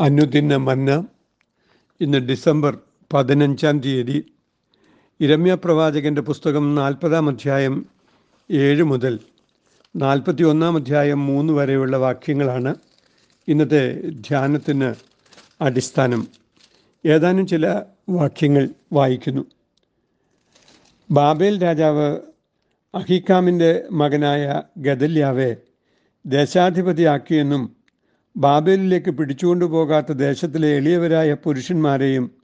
അനുദിന 0.00 0.56
മന്ന 0.56 1.06
ഇന്ന് 2.00 2.18
ഡിസംബർ 2.18 2.78
പതിനഞ്ചാം 3.12 3.80
തീയതി. 3.80 4.32
ഇരമ്യ 5.20 5.54
പ്രവാചകന്റെ 5.54 6.22
പുസ്തകം 6.22 6.74
നാൽപ്പതാം 6.74 7.28
അധ്യായം 7.28 7.86
ഏഴ് 8.50 8.82
മുതൽ 8.82 9.18
നാൽപ്പത്തി 9.96 10.42
ഒന്നാം 10.42 10.76
അധ്യായം 10.76 11.26
മൂന്ന് 11.26 11.52
വരെയുള്ള 11.52 11.96
വാക്യങ്ങളാണ് 11.96 12.74
ഇന്നത്തെ 13.48 14.00
ധ്യാനത്തിന് 14.00 14.94
അടിസ്ഥാനം. 15.60 16.28
ഏതാനും 17.06 17.46
ചില 17.46 17.82
വാക്യങ്ങൾ 18.08 18.68
വായിക്കുന്നു. 18.92 19.44
ബാബേൽ 21.10 21.62
രാജാവ് 21.62 22.20
അഹിക്കാമിന്റെ 22.94 23.84
മകനായ 23.92 24.62
ഗദല്യാവെ 24.78 25.56
ദേശാധിപതിയാക്കിയെന്നും 26.26 27.79
ബാബേലിലേക്ക് 28.36 29.10
പിടിച്ചുകൊണ്ടുപോകാത്ത 29.10 30.12
ദേശത്തിലെ 30.12 30.68
എളിയവരായ 30.68 31.34
പുരുഷന്മാരെയും 31.34 32.34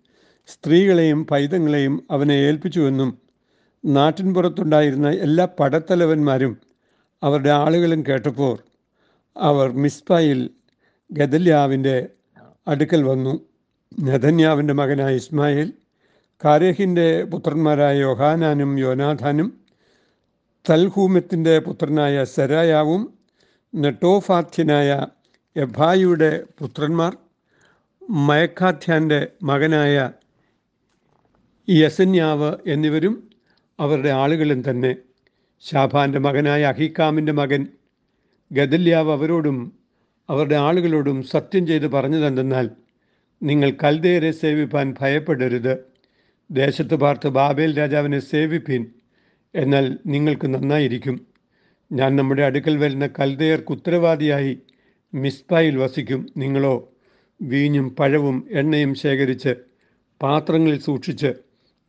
സ്ത്രീകളെയും 0.46 1.26
പൈതങ്ങളെയും 1.26 2.08
അവനെ 2.10 2.34
ഏൽപ്പിച്ചുവെന്നും 2.34 3.18
നാട്ടിൻപുറത്തുണ്ടായിരുന്ന 3.84 5.08
എല്ലാ 5.10 5.48
പടത്തലവന്മാരും 5.60 6.60
അവരുടെ 7.22 7.50
ആളുകളും 7.50 8.04
കേട്ടപ്പോൾ 8.08 8.58
അവർ 9.36 9.72
മിസ്ബയിൽ 9.72 10.50
ഗദല്യാവിന്റെ 11.10 12.08
അടുക്കൽ 12.68 13.02
വന്നു. 13.02 13.46
നെതന്യാവിന്റെ 14.00 14.74
മകനായ 14.74 15.14
ഇസ്മായിൽ 15.14 15.72
കാരേഹിന്റെ 16.44 17.24
പുത്രന്മാരായ 17.24 17.98
യോഹാനാനും 17.98 18.78
യോനാഥാനും 18.78 19.60
തൽഹൂമത്തിന്റെ 20.70 21.58
പുത്രനായ 21.58 22.24
സെരായാവും 22.24 23.14
നെട്ടോഫാഥ്യനായ 23.74 25.06
എഭായിയുടെ 25.56 26.42
പുത്രന്മാർ 26.58 27.16
മയക്കാഥ്യാന്റെ 28.10 29.26
മകനായ 29.42 30.10
യസന്യാവ് 31.70 32.54
എന്നിവരും 32.66 33.30
അവരുടെ 33.80 34.08
ആളുകളും 34.08 34.70
തന്നെ. 34.70 34.96
ഷാഫാന്റെ 35.60 36.18
മകനായ 36.18 36.62
അഹിക്കാമിന്റെ 36.62 37.32
മകൻ 37.32 37.66
ഗദല്യാവ് 38.52 39.12
അവരോടും 39.12 39.72
അവരുടെ 40.30 40.56
ആളുകളോടും 40.56 41.22
സത്യം 41.22 41.66
ചെയ്ത് 41.66 41.86
പറഞ്ഞതെന്തെന്നാൽ 41.86 42.70
നിങ്ങൾ 43.42 43.72
കൽദേരെ 43.84 44.30
സേവിപ്പാൻ 44.30 44.94
ഭയപ്പെടരുത്. 45.00 45.78
ദേശത്ത് 46.50 46.94
പാർത്ത് 46.94 47.28
ബാബേൽ 47.28 47.78
രാജാവിനെ 47.78 48.18
സേവിപ്പീൻ. 48.18 48.86
എന്നാൽ 49.54 49.98
നിങ്ങൾക്ക് 50.06 50.54
നന്നായിരിക്കും. 50.54 51.26
ഞാൻ 51.92 52.16
നമ്മുടെ 52.16 52.42
അടുക്കൽ 52.42 52.76
വരുന്ന 52.76 53.06
കൽദേയർക്ക് 53.06 53.72
ഉത്തരവാദിയായി 53.72 54.58
മിസ്ബായിൽ 55.16 55.78
വസിക്കും. 55.78 56.26
നിങ്ങളോ 56.36 56.88
വീഞ്ഞും 57.42 57.96
പഴവും 57.96 58.48
എണ്ണയും 58.50 58.94
ശേഖരിച്ച് 58.94 59.54
പാത്രങ്ങളിൽ 60.22 60.80
സൂക്ഷിച്ച് 60.80 61.32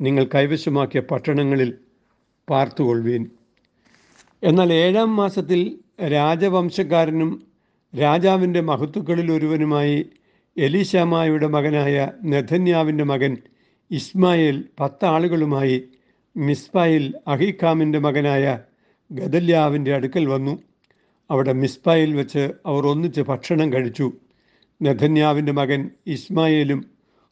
നിങ്ങൾ 0.02 0.28
കൈവശമാക്കിയ 0.36 1.00
പട്ടണങ്ങളിൽ 1.00 1.78
പാർത്തുകൊള്ളുവീൻ. 2.50 3.30
എന്നാൽ 4.44 4.74
ഏഴാം 4.74 5.16
മാസത്തിൽ 5.16 5.80
രാജവംശക്കാരനും 6.12 7.44
രാജാവിന്റെ 8.00 8.62
മഹത്തുക്കളിൽ 8.62 9.32
ഒരുവനുമായി 9.32 10.06
എലീശാമായുടെ 10.58 11.48
മകനായ 11.48 12.12
നെഥന്യാവിന്റെ 12.24 13.04
മകൻ 13.04 13.38
ഇസ്മായേൽ 13.92 14.64
പത്താളുകളുമായി 14.80 15.84
മിസ്ബായിൽ 16.38 17.14
അഹിഖാമിന്റെ 17.28 18.00
മകനായ 18.00 18.60
ഗദല്യാവിന്റെ 19.12 19.96
അടുക്കൽ 19.96 20.26
വന്നു. 20.26 20.67
അവിടെ 21.32 21.54
മിസ്ബായിൽ 21.54 22.16
വെച്ച് 22.16 22.52
അവർ 22.66 22.88
ഒന്നിച്ച് 22.88 23.22
ഭക്ഷണം 23.22 23.74
കഴിച്ചു. 23.74 24.12
നെഥന്യാവിന്റെ 24.82 25.52
മകൻ 25.52 25.90
ഇസ്മായേലും 26.08 26.86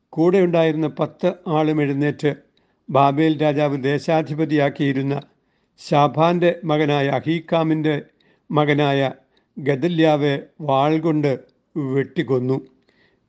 കൂടെ 0.10 0.38
ഉണ്ടായിരുന്ന 0.38 0.88
പത്ത് 0.88 1.34
ആളും 1.48 1.82
എഴുന്നേറ്റ് 1.82 2.36
ബാബേൽ 2.90 3.42
രാജാവ് 3.42 3.84
ദേശാധിപതിയാക്കിയിരുന്ന 3.84 5.22
ഷാഫാന്റെ 5.90 6.56
മകനായ 6.64 7.08
അഹീക്കാമിന്റെ 7.08 8.02
മകനായ 8.52 9.12
ഗദല്യാവെ 9.60 10.40
വാൾ 10.62 11.00
കൊണ്ട് 11.00 11.40
വെട്ടിക്കൊന്നു. 11.78 12.62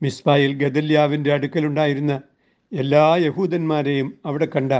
മിസ്ബായിൽ 0.02 0.56
ഗദല്യാവിന്റെ 0.56 1.32
അടുക്കലുണ്ടായിരുന്ന 1.32 2.20
എല്ലാ 2.72 3.16
യഹൂദന്മാരെയും 3.16 4.14
അവിടെ 4.26 4.48
കണ്ട 4.56 4.72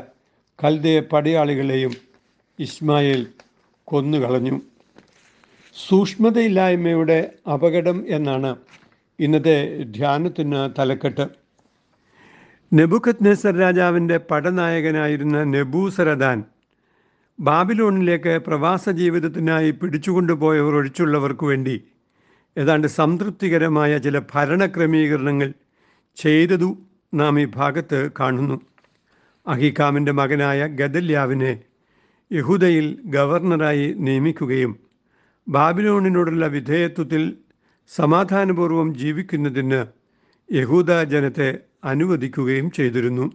കൽദയ 0.64 1.00
പടയാളികളെയും 1.00 1.94
ഇസ്മായേൽ 2.58 3.26
കൊന്നുകളഞ്ഞു. 3.84 4.60
സൂക്ഷ്മതയില്ലായ്മയുടെ 5.84 7.30
അപകടം 7.52 8.04
എന്നാണ് 8.08 8.56
ഇന്നത്തെ 9.20 9.82
ധ്യാനത്തിന് 9.82 10.80
തലക്കെട്ട്. 10.80 11.28
നെബുക്കത് 12.72 13.26
നെസർ 13.26 13.54
രാജാവിന്റെ 13.58 14.16
പടനായകനായിരുന്ന 14.16 15.42
നെബൂസരദാൻ 15.42 16.44
ബാബിലോണിലേക്ക് 17.40 18.38
പ്രവാസ 18.38 18.88
ജീവിതത്തിനായി 18.90 19.70
പിടിച്ചുകൊണ്ടുപോയവർ 19.70 20.74
ഒഴിച്ചുള്ളവർക്ക് 20.74 21.44
വേണ്ടി 21.44 21.84
ഏതാണ്ട് 22.58 22.88
സംതൃപ്തികരമായ 22.88 23.98
ചില 23.98 24.18
ഭരണക്രമീകരണങ്ങൾ 24.18 25.52
ചെയ്തതു 26.16 26.78
നാം 27.14 27.40
ഈ 27.40 27.44
ഭാഗത്ത് 27.44 28.10
കാണുന്നു. 28.20 28.60
അഹിക്കാമിന്റെ 29.46 30.12
മകനായ 30.12 30.66
ഗദല്യാവിനെ 30.66 31.62
യഹൂദയിൽ 32.32 32.98
ഗവർണറായി 33.04 33.94
നിയമിക്കുകയും 33.98 34.85
ബാബിലോണിനോടുള്ള 35.48 36.46
വിധേയത്വത്തിൽ 36.46 37.36
സമാധാനപൂർവം 37.94 38.94
ജീവിക്കുന്നതിന് 38.94 39.86
യഹൂദ 40.54 41.02
ജനത്തെ 41.02 41.58
അനുവദിക്കുകയും 41.84 42.70
ചെയ്തിരുന്നു. 42.70 43.32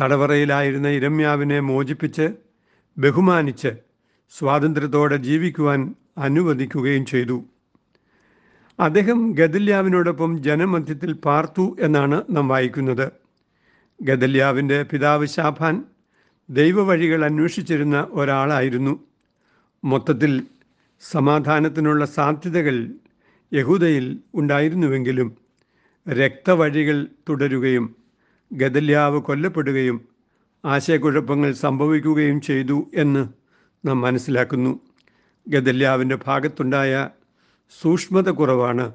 തടവറയിലായിരുന്ന 0.00 0.88
ഇരമ്യാവിനെ 0.88 1.60
മോചിപ്പിച്ച് 1.60 2.28
ബഹുമാനിച്ച് 2.98 3.68
സ്വാതന്ത്ര്യത്തോടെ 4.38 5.16
ജീവിക്കുവാൻ 5.16 5.94
അനുവദിക്കുകയും 6.18 7.06
ചെയ്തു. 7.06 7.44
അദ്ദേഹം 8.80 9.32
ഗദല്യാവിനോടൊപ്പം 9.32 10.42
ജനമധ്യത്തിൽ 10.42 11.12
പാർത്തു 11.12 11.76
എന്നാണ് 11.80 12.22
നാം 12.30 12.48
വായിക്കുന്നത്. 12.48 13.12
ഗദല്യാവിന്റെ 14.02 14.82
പിതാവ് 14.82 15.26
ഷാഫാൻ 15.26 15.84
ദൈവവഴികൾ 16.50 17.24
അന്വേഷിച്ചിരുന്ന 17.24 18.06
ഒരാളായിരുന്നു. 18.12 19.00
മൊത്തത്തിൽ 19.84 20.46
സമാധാനത്തിനുള്ള 21.00 22.04
സാധ്യതകൾ 22.06 22.88
യഹൂദയിൽ 23.52 24.20
ഉണ്ടായിരുന്നുവെങ്കിലും 24.34 25.36
രക്തവഴികൾ 26.08 27.06
തുടരുകയും 27.28 27.96
ഗദല്യാവ് 28.52 29.18
കൊല്ലപ്പെടുകയും 29.18 30.08
ആശയക്കുഴപ്പങ്ങൾ 30.64 31.52
സംഭവിക്കുകയും 31.52 32.40
ചെയ്തു 32.40 32.90
എന്ന് 32.94 33.28
നാം 33.84 34.00
മനസ്സിലാക്കുന്നു. 34.00 34.80
ഗദല്യാവിന്റെ 35.48 36.18
ഭാഗത്തുണ്ടായ 36.26 37.10
സൂക്ഷ്മത 37.80 38.30
കുറവാണ് 38.30 38.92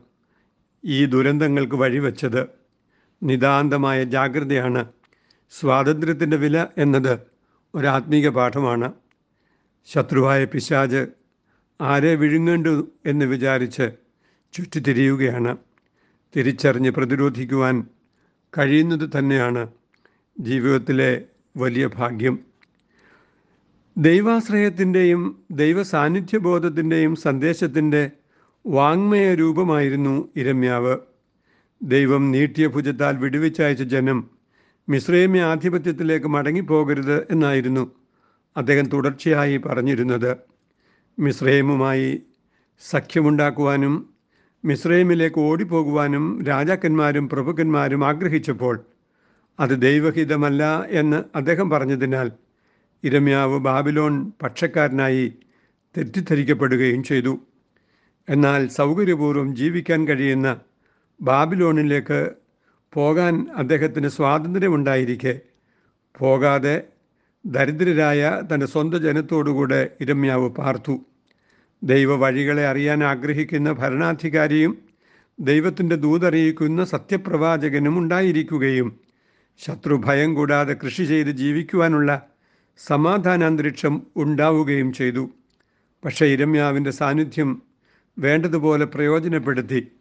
ഈ 0.86 1.06
ദുരന്തങ്ങൾക്ക് 1.06 1.76
വഴിവെച്ചത്. 1.76 2.48
നിതാന്തമായ 3.24 4.04
ജാഗ്രതയാണ് 4.04 4.86
സ്വാതന്ത്ര്യത്തിന്റെ 5.52 6.38
വില 6.38 6.68
എന്നത് 6.78 7.20
ഒരാത്മീക 7.76 8.30
പാഠമാണ്. 8.30 8.94
ശത്രുവായ 9.86 10.46
പിശാജ് 10.46 11.08
ആരെ 11.82 12.16
വിഴുങ്ങേണ്ടു 12.16 12.88
എന്ന് 13.06 13.26
വിചാരിച്ച് 13.26 13.92
ചുറ്റിത്തിരിയുകയാണ്. 14.54 15.58
തിരിച്ചറിഞ്ഞ് 16.38 16.92
പ്രതിരോധിക്കുവാൻ 16.92 17.88
കഴിയുന്നത് 18.58 19.10
തന്നെയാണ് 19.18 19.68
ജീവിതത്തിലെ 20.40 21.22
വലിയ 21.58 21.90
ഭാഗ്യം. 21.96 22.40
ദൈവാശ്രയത്തിന്റെയും 23.98 25.44
ദൈവ 25.52 25.84
സാന്നിധ്യബോധത്തിന്റെയും 25.84 27.16
സന്ദേശത്തിന്റെ 27.16 28.12
വാങ്മയ 28.68 29.36
രൂപമായിരുന്നു 29.36 30.30
ഇരമ്യാവ്. 30.36 30.98
ദൈവം 31.84 32.32
നീട്ടിയ 32.32 32.68
ഭുജത്താൽ 32.68 33.18
വിടുവിച്ചയച്ച 33.18 33.84
ജനം 33.84 34.30
മിശ്രേമ്യ 34.90 35.42
ആധിപത്യത്തിലേക്ക് 35.42 36.28
മടങ്ങിപ്പോകരുത് 36.28 37.28
എന്നായിരുന്നു 37.32 37.92
അദ്ദേഹം 38.58 38.86
തുടർച്ചയായി 38.86 39.58
പറഞ്ഞിരുന്നത്. 39.58 40.52
മിശ്രൈമുമായി 41.20 42.22
സഖ്യമുണ്ടാക്കുവാനും 42.80 44.10
മിശ്രൈമിലേക്ക് 44.66 45.40
ഓടിപ്പോകുവാനും 45.40 46.44
രാജാക്കന്മാരും 46.44 47.30
പ്രഭുക്കന്മാരും 47.30 48.06
ആഗ്രഹിച്ചപ്പോൾ 48.06 48.86
അത് 49.60 49.82
ദൈവഹിതമല്ല 49.82 50.86
എന്ന് 50.90 51.24
അദ്ദേഹം 51.36 51.70
പറഞ്ഞതിനാൽ 51.70 52.32
ഇരമ്യാവ് 53.04 53.60
ബാബിലോൺ 53.60 54.32
പക്ഷക്കാരനായി 54.42 55.34
തെറ്റിദ്ധരിക്കപ്പെടുകയും 55.98 57.04
ചെയ്തു. 57.04 57.42
എന്നാൽ 58.30 58.68
സൗകര്യപൂർവം 58.68 59.56
ജീവിക്കാൻ 59.56 60.08
കഴിയുന്ന 60.08 60.60
ബാബിലോണിലേക്ക് 61.22 62.32
പോകാൻ 62.94 63.48
അദ്ദേഹത്തിന് 63.56 64.08
സ്വാതന്ത്ര്യമുണ്ടായിരിക്കെ. 64.08 65.40
പോകാതെ 66.18 66.84
ദരിദ്രരായ 67.46 68.42
തന്റെ 68.54 68.66
സ്വന്തം 68.66 69.02
ജനത്തോടുകൂടെ 69.02 69.90
ഇരമ്യാവ് 70.02 70.50
പാർത്തു. 70.50 71.00
ദൈവ 71.84 72.16
വഴികളെ 72.16 72.68
അറിയാൻ 72.68 73.04
ആഗ്രഹിക്കുന്ന 73.04 73.72
ഭരണാധികാരിയും 73.72 74.78
ദൈവത്തിന്റെ 75.40 75.96
ദൂതറിയിക്കുന്ന 75.96 76.84
സത്യപ്രവാചകനും 76.84 77.98
ഉണ്ടായിരിക്കുകയും 77.98 79.00
ശത്രു 79.60 80.02
ഭയം 80.06 80.36
കൂടാതെ 80.36 80.74
കൃഷി 80.74 81.04
ചെയ്ത് 81.04 81.30
ജീവിക്കുവാനുള്ള 81.30 82.22
സമാധാനാന്തരീക്ഷം 82.78 84.02
ഉണ്ടാവുകയും 84.16 84.94
ചെയ്തു. 84.94 85.30
പക്ഷേ 86.06 86.26
ഇരമ്യാവിന്റെ 86.26 86.92
സാന്നിധ്യം 86.92 87.62
വേണ്ടതുപോലെ 88.20 88.86
പ്രയോജനപ്പെടുത്തി. 88.86 89.92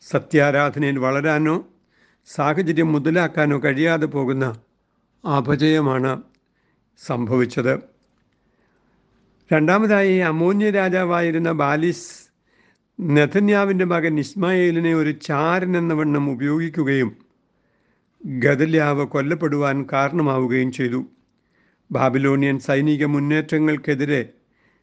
സത്യാരാധനയിൽ 0.00 0.98
വളരാനോ 0.98 1.64
സാഹചര്യം 2.26 2.92
മുതലാക്കാനോ 2.92 3.58
കഴിയാതെ 3.58 4.06
പോകുന്ന 4.06 4.54
അപജയമാണ് 5.36 6.22
സംഭവിച്ചത്. 7.02 7.74
രണ്ടാമതായി 9.52 10.16
അമോന്യ 10.16 10.70
രാജാവായിരുന്ന 10.70 11.52
ബാലിസ് 11.52 12.08
നെഥന്യാവിന്റെ 13.00 13.84
മകൻ 13.84 14.18
ഇസ്മായേലിനെ 14.18 14.94
ഒരു 14.94 15.10
ചാരൻ 15.10 15.78
എന്ന 15.78 15.94
വണ്ണം 15.94 16.30
ഉപയോഗിക്കുകയും 16.30 17.10
ഗദല്യാവ് 18.26 19.04
കൊല്ലപ്പെടുവാൻ 19.06 19.86
കാരണമാവുകയും 19.92 20.72
ചെയ്തു. 20.72 21.00
ബാബിലോണിയൻ 21.92 22.58
സൈനിക 22.58 23.04
മുന്നേറ്റങ്ങൾക്കെതിരെ 23.04 24.28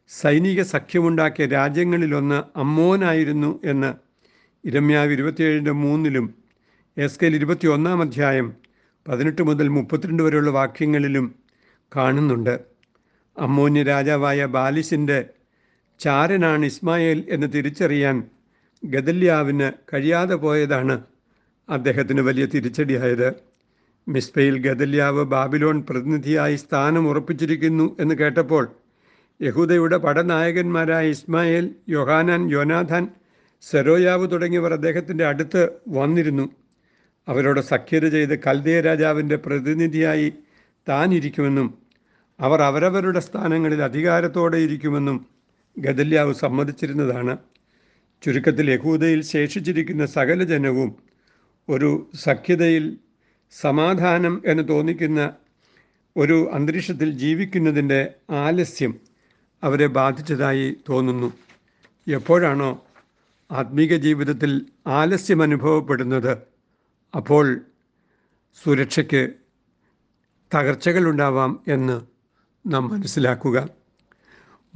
സൈനിക 0.08 0.62
സഖ്യമുണ്ടാക്കിയ 0.62 1.46
രാജ്യങ്ങളിലൊന്ന് 1.46 2.58
അമ്മോനായിരുന്നു 2.58 3.60
എന്ന് 3.64 3.94
ഇരമ്യാവ് 4.64 5.12
ഇരുപത്തിയേഴിന്റെ 5.12 5.72
മൂന്നിലും 5.72 6.34
എസ് 6.96 7.20
കെൽ 7.20 7.34
ഇരുപത്തി 7.34 7.66
ഒന്നാം 7.66 8.02
അധ്യായം 8.02 8.56
പതിനെട്ട് 9.06 9.42
മുതൽ 9.42 9.68
മുപ്പത്തിരണ്ട് 9.68 10.22
വരെയുള്ള 10.22 10.50
വാക്യങ്ങളിലും 10.50 11.26
കാണുന്നുണ്ട്. 11.96 12.54
അമ്മോന്യ 13.36 13.82
രാജാവായ 13.82 14.46
ബാലിസിന്റെ 14.46 15.18
ചാരനാണ് 16.00 16.64
ഇസ്മായേൽ 16.64 17.24
എന്ന് 17.28 17.46
തിരിച്ചറിയാൻ 17.54 18.16
ഗദല്യാവിന് 18.84 19.72
കഴിയാതെ 19.94 20.34
പോയതാണ് 20.34 20.96
അദ്ദേഹത്തിന് 21.68 22.20
വലിയ 22.20 22.46
തിരിച്ചടിയായത്. 22.46 23.28
മിസ്ബയിൽ 24.08 24.58
ഗദല്യാവ് 24.58 25.24
ബാബിലോൺ 25.24 25.86
പ്രതിനിധിയായി 25.90 26.56
സ്ഥാനം 26.56 27.08
ഉറപ്പിച്ചിരിക്കുന്നു 27.08 27.96
എന്ന് 28.00 28.14
കേട്ടപ്പോൾ 28.14 28.64
യഹൂദയുടെ 29.40 29.96
പടനായകന്മാരായ 29.96 31.08
ഇസ്മായേൽ 31.08 31.74
യൊഹാനാൻ 31.88 32.50
യോനാഥാൻ 32.52 33.08
സെറോയാവ് 33.62 34.30
തുടങ്ങിയവർ 34.30 34.72
അദ്ദേഹത്തിന്റെ 34.72 35.26
അടുത്ത് 35.26 35.68
വന്നിരുന്നു. 35.88 36.46
അവരോട് 37.28 37.60
സഖ്യത 37.60 38.08
ചെയ്ത് 38.08 38.38
കൽദേ 38.46 38.80
രാജാവിന്റെ 38.80 39.36
പ്രതിനിധിയായി 39.36 40.32
താൻ 40.88 41.14
ഇരിക്കുമെന്നും 41.14 41.78
അവർ 42.40 42.62
അവരവരുടെ 42.62 43.20
സ്ഥാനങ്ങളിൽ 43.20 43.82
അധികാരത്തോടെ 43.82 44.56
ഇരിക്കുമെന്നും 44.56 45.26
ഗദല്യാവ് 45.78 46.34
സമ്മതിച്ചിരുന്നതാണ്. 46.34 47.38
ചുരുക്കത്തിൽ 48.22 48.70
യഹൂദയിൽ 48.70 49.22
ശേഷിച്ചിരിക്കുന്ന 49.22 50.06
സകല 50.06 50.42
ജനവും 50.42 50.96
ഒരു 51.68 52.10
സഖ്യതയിൽ 52.14 52.98
സമാധാനം 53.50 54.42
എന്ന് 54.46 54.68
തോന്നിക്കുന്ന 54.68 55.32
ഒരു 56.16 56.50
അന്തരീക്ഷത്തിൽ 56.52 57.10
ജീവിക്കുന്നതിന്റെ 57.10 58.14
ആലസ്യം 58.30 59.00
അവരെ 59.62 59.86
ബാധിച്ചതായി 59.86 60.76
തോന്നുന്നു. 60.88 61.32
എപ്പോഴാണോ 62.06 62.70
ആത്മീക 63.50 63.96
ജീവിതത്തിൽ 63.96 64.66
ആലസ്യം 64.86 65.42
അനുഭവപ്പെടുന്നത് 65.42 66.38
അപ്പോൾ 67.16 67.60
സുരക്ഷയ്ക്ക് 68.62 69.22
തകർച്ചകളുണ്ടാവാം 70.54 71.60
എന്ന് 71.68 72.00
നാം 72.66 72.88
മനസ്സിലാക്കുക. 72.88 73.68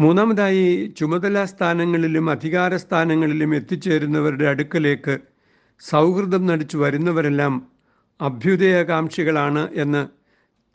മൂന്നാമതായി 0.01 0.95
ചുമതല 0.99 1.45
സ്ഥാനങ്ങളിലും 1.45 2.31
അധികാര 2.31 2.77
സ്ഥാനങ്ങളിലും 2.77 3.55
എത്തിച്ചേരുന്നവരുടെ 3.55 4.45
അടുക്കലേക്ക് 4.45 5.19
സൗഹൃദം 5.81 6.47
നടിച്ചു 6.47 6.79
വരുന്നവരെല്ലാം 6.79 7.67
അഭ്യുദയകാംക്ഷികളാണ് 8.21 9.69
എന്ന് 9.75 10.09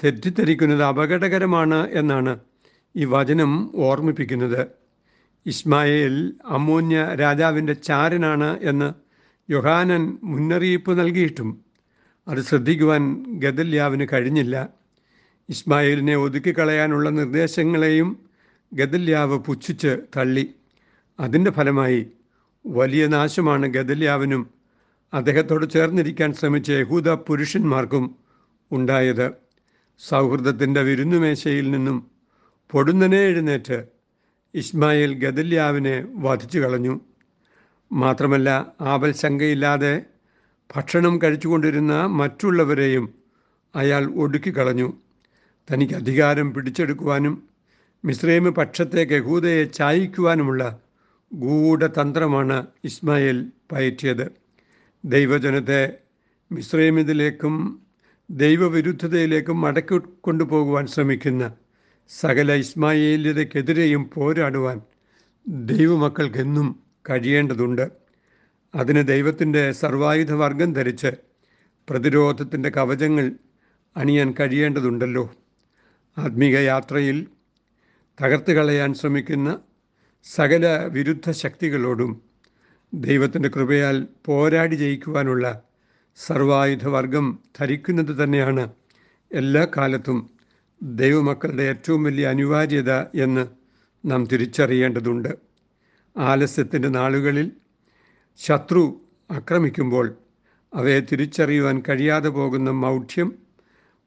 തെറ്റിദ്ധരിക്കുന്നത് 0.03 0.83
അപകടകരമാണ് 0.83 1.87
എന്നാണ് 1.89 2.39
ഈ 2.95 3.05
വചനം 3.05 3.71
ഓർമ്മിപ്പിക്കുന്നത്. 3.75 4.67
ഇസ്മായേൽ 5.45 6.33
അമോന്യ 6.45 7.03
രാജാവിന്റെ 7.03 7.73
ചാരനാണ് 7.73 8.59
എന്ന് 8.61 8.93
യൊഹാനൻ 9.51 10.17
മുന്നറിയിപ്പ് 10.23 10.99
നൽകിയിട്ടും 10.99 11.65
അത് 12.27 12.41
ശ്രദ്ധിക്കുവാൻ 12.41 13.23
ഗദല്യാവിന് 13.39 14.07
കഴിഞ്ഞില്ല. 14.13 14.76
ഇസ്മായേലിനെ 15.49 16.15
ഒതുക്കിക്കളയാനുള്ള 16.15 17.09
നിർദ്ദേശങ്ങളെയും 17.09 18.19
ഗദല്യാവ് 18.73 19.39
പുച്ഛിച്ച് 19.39 19.97
തള്ളി. 20.17 20.53
അതിന്റെ 21.19 21.51
ഫലമായി 21.51 22.07
വലിയ 22.65 23.07
നാശമാണ് 23.07 23.67
ഗദല്യാവിനും 23.67 24.49
അദ്ദേഹത്തോട് 25.13 25.69
ചേർന്നിരിക്കാൻ 25.69 26.33
ശ്രമിച്ച 26.33 26.69
യഹൂദ 26.71 27.09
പുരുഷന്മാർക്കും 27.09 28.15
ഉണ്ടായത്. 28.71 29.31
സൗഹൃദത്തിന്റെ 29.99 30.81
വിരുന്നുമേശയിൽ 30.81 31.71
നിന്നും 31.71 32.11
പൊടുന്നനെ 32.71 33.17
എഴുന്നേറ്റ് 33.17 33.85
ഇസ്മായിൽ 34.55 35.13
ഗദല്യാവിനെ 35.13 36.05
വധിച്ചു 36.15 36.59
കളഞ്ഞു. 36.59 37.01
മാത്രമല്ല 37.91 38.49
ആവൽ 38.81 39.11
ശങ്കയില്ലാതെ 39.13 40.05
ഭക്ഷണം 40.75 41.19
കഴിച്ചുകൊണ്ടിരുന്ന 41.23 42.05
മറ്റുള്ളവരെയും 42.19 43.05
അയാൾ 43.75 44.11
ഒടുക്കിക്കളഞ്ഞു 44.15 45.06
തനിക്ക് 45.71 45.93
അധികാരം 45.93 46.53
പിടിച്ചെടുക്കുവാനും 46.53 47.43
മിശ്രൈമ 48.05 48.49
പക്ഷത്തേക്ക് 48.49 49.13
യഹൂദയെ 49.13 49.63
ചായ്ക്കുവാനുമുള്ള 49.63 50.79
ഗൂഢതന്ത്രമാണ് 51.33 52.67
ഇസ്മായേൽ 52.83 53.51
പയറ്റിയത്. 53.71 54.31
ദൈവജനത്തെ 55.05 55.93
മിശ്രൈമിതിലേക്കും 56.51 57.81
ദൈവവിരുദ്ധതയിലേക്കും 58.29 59.61
മടക്കി 59.61 60.01
കൊണ്ടുപോകുവാൻ 60.21 60.87
ശ്രമിക്കുന്ന 60.87 61.53
സകല 62.09 62.53
ഇസ്മായേല്യതയ്ക്കെതിരെയും 62.53 64.09
പോരാടുവാൻ 64.13 64.81
ദൈവമക്കൾക്കെന്നും 65.47 66.79
കഴിയേണ്ടതുണ്ട്. 67.09 67.91
അതിന് 68.75 69.07
ദൈവത്തിന്റെ 69.07 69.71
സർവായുധ 69.71 70.31
വർഗം 70.31 70.73
ധരിച്ച് 70.73 71.11
പ്രതിരോധത്തിന്റെ 71.89 72.69
കവചങ്ങൾ 72.69 73.31
അണിയാൻ 73.97 74.33
കഴിയേണ്ടതുണ്ടല്ലോ. 74.39 75.31
ആത്മീക 76.17 76.57
യാത്രയിൽ 76.65 77.17
തകർത്ത് 78.17 78.51
കളയാൻ 78.51 78.93
ശ്രമിക്കുന്ന 78.93 79.49
സകല 80.27 80.65
വിരുദ്ധ 80.87 81.31
ശക്തികളോടും 81.31 82.11
ദൈവത്തിന്റെ 82.93 83.49
കൃപയാൽ 83.49 84.07
പോരാടി 84.25 84.75
ജയിക്കുവാനുള്ള 84.75 85.45
സർവായുധവർഗം 86.17 87.25
ധരിക്കുന്നത് 87.59 88.23
തന്നെയാണ് 88.23 88.63
എല്ലാ 89.31 89.65
കാലത്തും 89.77 90.19
ദൈവമക്കളുടെ 90.81 91.63
ഏറ്റവും 91.63 92.03
വലിയ 92.03 92.27
അനിവാര്യത 92.27 92.91
എന്ന് 93.17 93.43
നാം 94.03 94.25
തിരിച്ചറിയേണ്ടതുണ്ട്. 94.25 95.31
ആലസ്യത്തിന്റെ 96.15 96.87
നാളുകളിൽ 96.89 97.47
ശത്രു 98.39 98.83
ആക്രമിക്കുമ്പോൾ 99.29 100.07
അവയെ 100.73 100.99
തിരിച്ചറിയുവാൻ 100.99 101.83
കഴിയാതെ 101.89 102.29
പോകുന്ന 102.29 102.69
മൗഢ്യം 102.77 103.29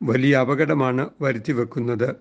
വലിയ 0.02 0.36
അപകടമാണ് 0.36 1.08
വരുത്തി 1.20 1.52
വെക്കുന്നത്. 1.52 2.14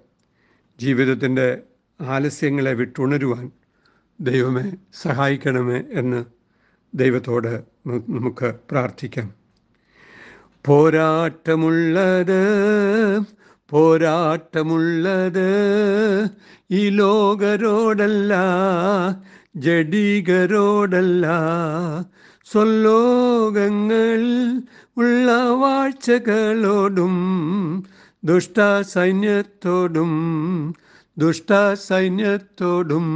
ജീവിതത്തിന്റെ 0.80 1.62
ആലസ്യങ്ങളെ 2.02 2.74
വിട്ടുണരുവാൻ 2.74 3.52
ദൈവമേ 4.20 4.72
സഹായിക്കണമേ 5.02 5.82
എന്ന് 5.92 6.26
ദൈവത്തോട് 6.94 7.64
നമുക്ക് 7.88 8.54
പ്രാർത്ഥിക്കാം. 8.72 9.34
പോരാട്ടമുള്ളത് 10.66 12.40
പോരാട്ടമുള്ളത് 13.70 15.48
ഈ 16.72 16.90
ലോകരോടല്ല 16.90 18.34
ജഡികരോടല്ല. 19.56 21.28
സ്വല്ലോകങ്ങൾ 22.52 24.22
ഉള്ള 25.00 25.32
വാഴ്ചകളോടും 25.50 27.14
ദുഷ്ട 28.24 28.82
സൈന്യത്തോടും 28.82 30.12
ദുഷ്ട 31.18 31.74
സൈന്യത്തോടും. 31.74 33.08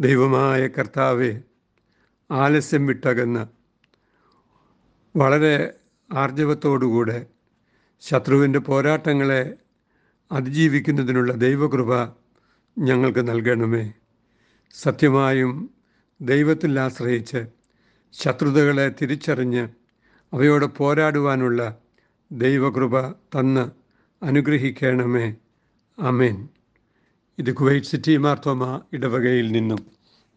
ദൈവമായ 0.00 0.68
കർത്താവെ 0.68 1.40
ആലസ്യം 2.30 2.86
വിട്ടകന്ന് 2.86 3.46
വളരെ 5.18 5.72
ആർജവത്തോടുകൂടെ 6.12 7.26
ശത്രുവിന്റെ 8.00 8.58
പോരാട്ടങ്ങളെ 8.58 9.54
അതിജീവിക്കുന്നതിനുള്ള 10.32 11.32
ദൈവകൃപ 11.32 11.90
ഞങ്ങൾക്ക് 12.78 13.28
നൽകണമേ. 13.28 13.92
സത്യമായും 14.74 15.70
ദൈവത്തിൽ 16.20 16.80
ആശ്രയിച്ച് 16.80 17.46
ശത്രുതകളെ 18.12 18.94
തിരിച്ചറിഞ്ഞ് 19.02 19.79
അവയോട് 20.32 20.66
പോരാടുവാനുള്ള 20.76 21.78
ദൈവകൃപ 22.32 23.10
തന്ന് 23.10 23.70
അനുഗ്രഹിക്കണമേ. 24.24 25.34
അമേൻ 25.98 26.48
ഇത് 27.38 27.54
കുവൈറ്റ് 27.54 27.86
സിറ്റി 27.86 28.16
മാർത്തോമ 28.16 28.80
ഇടവകയിൽ 28.92 29.52
നിന്നും 29.52 29.86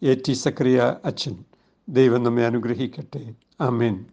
എ 0.03 0.15
ടി 0.27 0.33
സക്രിയ 0.33 0.95
അച്ഛൻ 1.05 1.35
ദൈവം 1.89 2.23
നമ്മെ 2.23 2.45
അനുഗ്രഹിക്കട്ടെ. 2.45 3.33
ആമേൻ. 3.61 4.05